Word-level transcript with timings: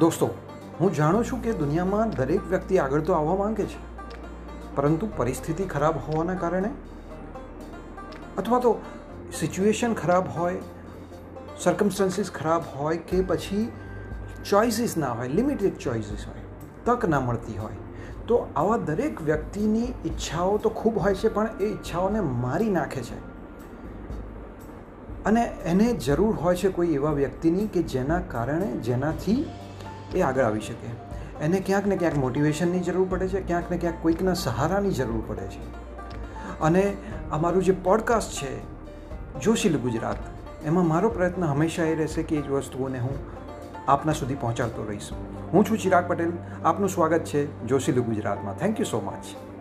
દોસ્તો, 0.00 0.26
હું 0.80 0.94
જાણું 0.94 1.24
છું 1.24 1.42
કે 1.42 1.52
દુનિયામાં 1.52 2.10
દરેક 2.10 2.46
વ્યક્તિ 2.48 2.78
આગળ 2.78 3.00
તો 3.00 3.12
આવવા 3.12 3.36
માંગે 3.36 3.64
છે, 3.64 3.80
પરંતુ 4.76 5.08
પરિસ્થિતિ 5.16 5.64
ખરાબ 5.64 5.98
હોવાના 5.98 6.34
કારણે? 6.34 6.70
અથવા 8.38 8.58
તો 8.58 8.72
સિચ્યુએશન 9.38 9.94
ખરાબ 9.94 10.28
હોય 10.28 10.56
સર્કમસ્ટન્સીસ 11.58 12.30
ખરાબ 12.30 12.62
હોય 12.76 12.96
કે 12.96 13.22
પછી 13.22 13.68
ચોઇસીસ 14.48 14.96
ના 14.96 15.12
હોય 15.12 15.28
લિમિટેડ 15.28 15.76
ચોઇસીસ 15.78 16.26
હોય, 16.26 16.42
તક 16.84 17.08
ના 17.08 17.20
મળતી 17.20 17.58
હોય, 17.58 17.72
તો 18.26 18.48
આવા 18.56 18.76
દરેક 18.76 19.22
વ્યક્તિની 19.22 19.94
ઈચ્છાઓ 20.06 20.58
તો 20.58 20.68
ખૂબ 20.70 20.98
હોય 20.98 21.14
છે, 21.14 21.28
પણ 21.28 21.48
એ 21.60 21.64
ઈચ્છાઓને 21.64 22.20
મારી 22.20 22.70
નાખે 22.70 23.02
છે. 23.02 23.18
અને 25.24 25.42
એને 25.64 25.92
જરૂર 25.92 26.34
હોય 26.34 26.56
છે 26.56 26.68
કોઈ 26.68 26.94
એવા 26.94 27.12
વ્યક્તિની 27.12 27.66
કે 27.66 27.82
જેના 27.82 28.20
કારણે 28.28 28.66
જેનાથી 28.66 29.44
એ 30.14 30.20
આગળ 30.20 30.42
આવી 30.42 30.60
શકે. 30.60 30.90
એને 31.44 31.60
ક્યાંક 31.60 31.86
ને 31.86 31.96
ક્યાંક 31.96 32.16
મોટિવેશનની 32.16 32.80
જરૂર 32.80 33.06
પડે 33.10 33.28
છે, 33.28 33.40
ક્યાંક 33.40 33.70
ને 33.70 33.76
ક્યાંક 33.76 34.02
કોઈકના 34.02 34.34
સહારાની 34.34 34.90
જરૂર 34.90 35.24
પડે 35.26 35.46
છે. 35.46 35.82
અને 36.60 36.96
અમારું 37.30 37.62
જે 37.62 37.72
પોડકાસ્ટ 37.72 38.32
છે 38.32 38.72
જોશીલ 39.40 39.78
ગુજરાત, 39.78 40.16
એમાં 40.66 40.88
મારો 40.88 41.08
પ્રયત્ન 41.08 41.44
હંમેશા 41.44 41.84
એ 41.84 41.94
રહેશે 41.94 42.22
કે 42.22 42.36
એ 42.36 42.42
જ 42.42 42.50
વસ્તુઓને 42.50 42.98
હું 42.98 43.16
આપના 43.88 44.12
સુધી 44.12 44.34
પહોંચાડતો 44.34 44.84
રહીશ. 44.84 45.08
હું 45.52 45.64
છું 45.70 45.78
ચિરાગ 45.78 46.08
પટેલ, 46.08 46.32
આપનું 46.64 46.88
સ્વાગત 46.88 47.24
છે 47.24 47.66
જોશીલ 47.66 48.02
ગુજરાતમાં. 48.02 48.58
Thank 48.58 48.80
you 48.80 48.86
so 48.86 49.00
much 49.00 49.51